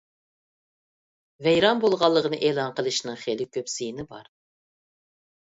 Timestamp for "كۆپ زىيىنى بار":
3.59-4.33